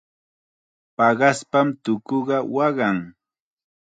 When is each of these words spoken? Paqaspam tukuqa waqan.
Paqaspam 0.95 1.67
tukuqa 1.83 2.37
waqan. 2.55 2.97